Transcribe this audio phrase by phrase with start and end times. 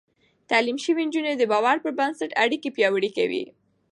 [0.49, 3.43] تعليم شوې نجونې د باور پر بنسټ اړيکې پياوړې کوي.